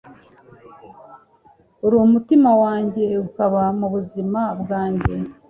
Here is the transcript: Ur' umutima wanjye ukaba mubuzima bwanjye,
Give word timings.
Ur' 1.85 1.93
umutima 2.07 2.51
wanjye 2.63 3.03
ukaba 3.27 3.61
mubuzima 3.79 4.41
bwanjye, 4.61 5.15